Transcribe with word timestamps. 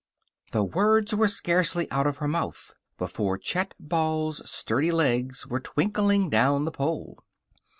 The 0.51 0.63
words 0.63 1.13
were 1.13 1.27
scarcely 1.27 1.87
out 1.91 2.07
of 2.07 2.17
her 2.17 2.27
mouth 2.27 2.73
before 2.97 3.37
Chet 3.37 3.75
Ball's 3.79 4.41
sturdy 4.49 4.89
legs 4.89 5.45
were 5.45 5.59
twinkling 5.59 6.27
down 6.27 6.65
the 6.65 6.71
pole. 6.71 7.19